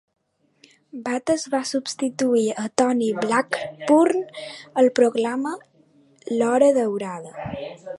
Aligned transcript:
Bates 1.09 1.43
va 1.55 1.59
substituir 1.71 2.47
a 2.63 2.65
Tony 2.83 3.11
Blackburn 3.21 4.27
al 4.85 4.93
programa 5.03 5.57
"L'hora 6.35 6.77
daurada". 6.83 7.51